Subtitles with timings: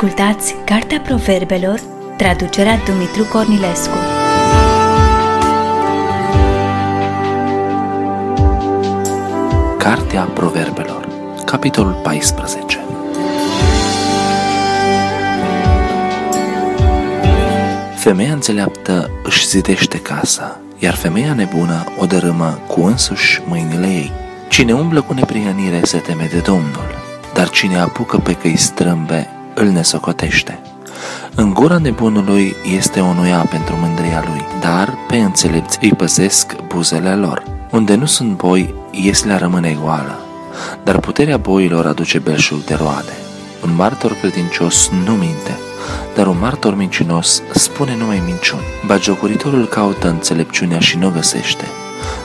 [0.00, 1.80] Ascultați Cartea Proverbelor,
[2.16, 3.96] traducerea Dumitru Cornilescu.
[9.78, 11.08] Cartea Proverbelor,
[11.44, 12.78] capitolul 14
[17.96, 24.12] Femeia înțeleaptă își zidește casa, iar femeia nebună o dărâmă cu însuși mâinile ei.
[24.48, 26.94] Cine umblă cu neprihănire se teme de Domnul,
[27.34, 29.28] dar cine apucă pe căi strâmbe
[29.60, 30.60] îl nesocotește.
[31.34, 37.14] În gura nebunului este o nuia pentru mândria lui, dar pe înțelepți îi păzesc buzele
[37.14, 37.42] lor.
[37.70, 40.18] Unde nu sunt boi, ieslea rămâne goală,
[40.84, 43.12] dar puterea boilor aduce belșug de roade.
[43.64, 45.58] Un martor credincios nu minte,
[46.16, 48.62] dar un martor mincinos spune numai minciuni.
[48.86, 51.64] Bagiocuritorul caută înțelepciunea și nu o găsește,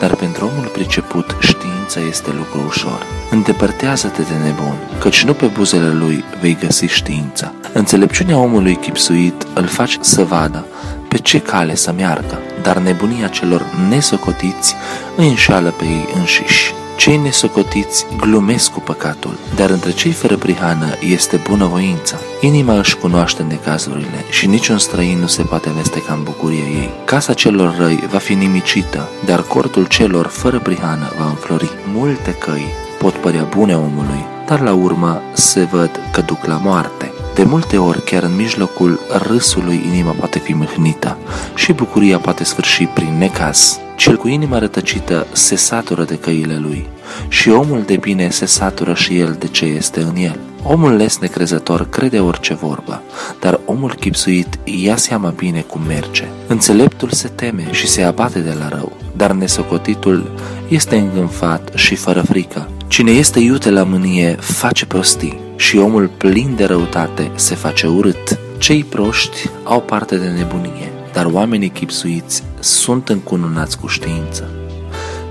[0.00, 3.06] dar pentru omul priceput știința este lucru ușor.
[3.30, 7.52] Îndepărtează-te de nebun, căci nu pe buzele lui vei găsi știința.
[7.72, 10.66] Înțelepciunea omului chipsuit îl face să vadă
[11.08, 14.74] pe ce cale să meargă, dar nebunia celor nesocotiți
[15.16, 16.77] îi înșală pe ei înșiși.
[16.98, 22.16] Cei nesocotiți glumesc cu păcatul, dar între cei fără prihană este bunăvoința.
[22.40, 26.90] Inima își cunoaște necazurile și niciun străin nu se poate amesteca în bucuria ei.
[27.04, 31.70] Casa celor răi va fi nimicită, dar cortul celor fără prihană va înflori.
[31.92, 32.66] Multe căi
[32.98, 37.07] pot părea bune omului, dar la urmă se văd că duc la moarte.
[37.38, 41.18] De multe ori, chiar în mijlocul râsului, inima poate fi mâhnită
[41.54, 43.78] și bucuria poate sfârși prin necaz.
[43.96, 46.86] Cel cu inima rătăcită se satură de căile lui
[47.28, 50.38] și omul de bine se satură și el de ce este în el.
[50.62, 53.02] Omul les necrezător crede orice vorbă,
[53.40, 56.24] dar omul chipsuit ia seama bine cum merge.
[56.46, 60.30] Înțeleptul se teme și se abate de la rău, dar nesocotitul
[60.68, 62.68] este îngânfat și fără frică.
[62.86, 68.38] Cine este iute la mânie face prostii și omul plin de răutate se face urât.
[68.58, 74.50] Cei proști au parte de nebunie, dar oamenii chipsuiți sunt încununați cu știință.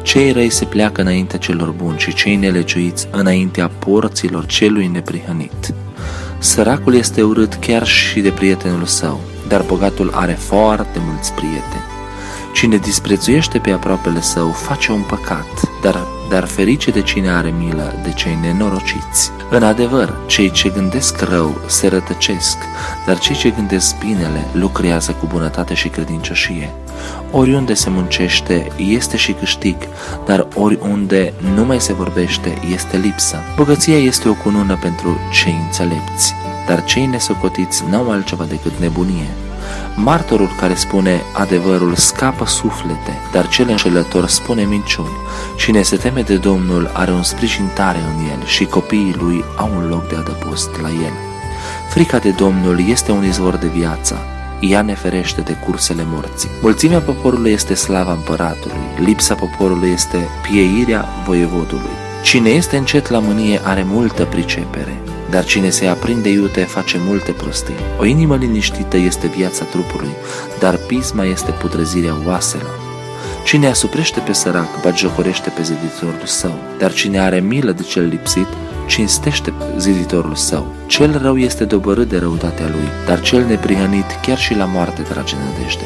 [0.01, 5.73] Cei răi se pleacă înaintea celor buni și cei nelegiuiți înaintea porților celui neprihănit.
[6.39, 11.86] Săracul este urât chiar și de prietenul său, dar bogatul are foarte mulți prieteni.
[12.57, 15.47] Cine disprețuiește pe aproapele său face un păcat,
[15.81, 19.31] dar, dar ferice de cine are milă de cei nenorociți.
[19.49, 22.57] În adevăr, cei ce gândesc rău se rătăcesc,
[23.05, 26.73] dar cei ce gândesc binele lucrează cu bunătate și credincioșie.
[27.31, 29.77] Oriunde se muncește este și câștig,
[30.25, 33.37] dar oriunde nu mai se vorbește este lipsă.
[33.55, 36.33] Bogăția este o cunună pentru cei înțelepți,
[36.67, 39.46] dar cei nesocotiți n-au altceva decât nebunie.
[39.99, 45.17] Martorul care spune adevărul scapă suflete, dar cel înșelător spune minciuni.
[45.55, 49.71] Cine se teme de Domnul are un sprijin tare în el și copiii lui au
[49.75, 51.13] un loc de adăpost la el.
[51.89, 54.17] Frica de Domnul este un izvor de viață,
[54.59, 56.49] ea ne ferește de cursele morții.
[56.61, 61.95] Mulțimea poporului este slava împăratului, lipsa poporului este pieirea voievodului.
[62.23, 67.31] Cine este încet la mânie are multă pricepere, dar cine se aprinde iute face multe
[67.31, 67.75] prostii.
[67.99, 70.11] O inimă liniștită este viața trupului,
[70.59, 72.79] dar pisma este putrezirea oaselor.
[73.43, 78.47] Cine asuprește pe sărac, bagiocorește pe ziditorul său, dar cine are milă de cel lipsit,
[78.87, 80.73] cinstește ziditorul său.
[80.85, 85.35] Cel rău este dobărât de răutatea lui, dar cel neprihănit chiar și la moarte trage
[85.35, 85.85] nădejde.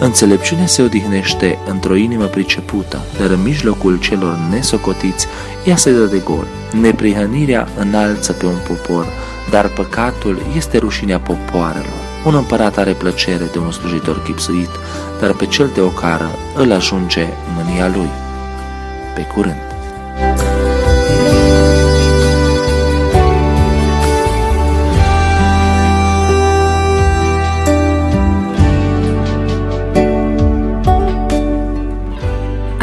[0.00, 5.26] Înțelepciunea se odihnește într-o inimă pricepută, dar în mijlocul celor nesocotiți
[5.64, 6.46] ea se dă de gol.
[6.80, 9.06] Neprihănirea înalță pe un popor,
[9.50, 12.06] dar păcatul este rușinea popoarelor.
[12.26, 14.70] Un împărat are plăcere de un slujitor chipsuit,
[15.20, 17.26] dar pe cel de ocară îl ajunge
[17.56, 18.10] mânia lui.
[19.14, 19.68] Pe curând!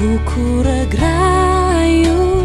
[0.00, 2.44] bucură graiul,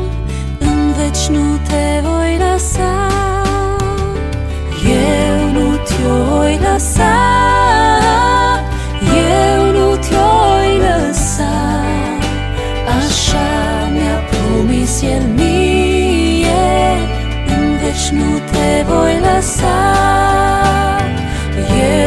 [0.60, 2.94] în veci nu te voi lăsa.
[4.86, 5.94] Eu nu te
[6.30, 7.16] voi lăsa,
[9.46, 11.56] eu nu te voi lăsa.
[12.98, 13.50] Așa
[13.92, 16.98] mi-a promis el mie,
[17.48, 19.80] în veci nu te voi lăsa.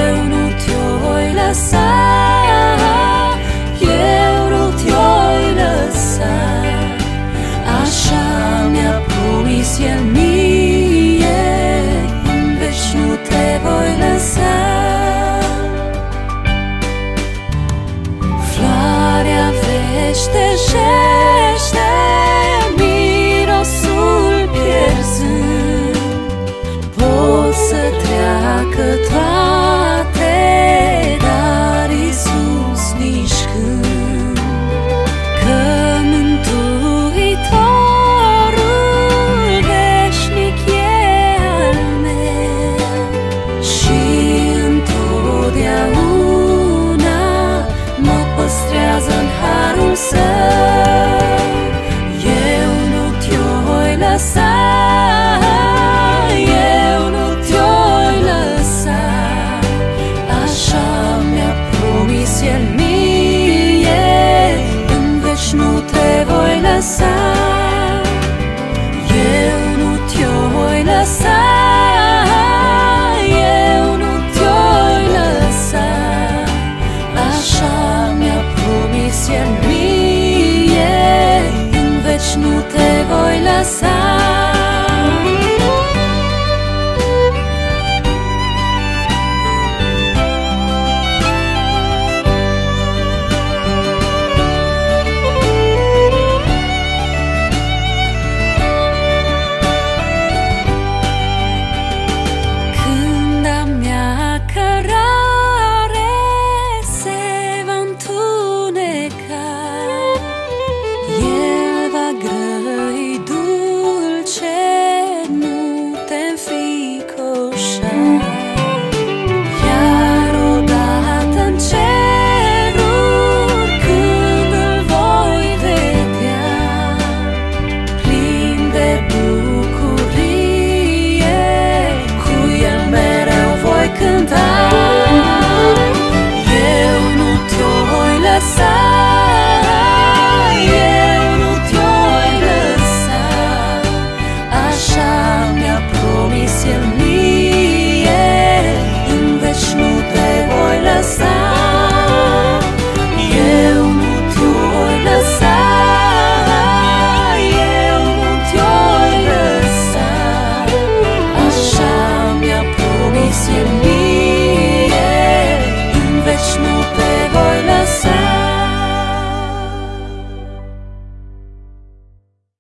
[0.05, 0.73] Eu nu te
[1.03, 1.86] voi lăsa.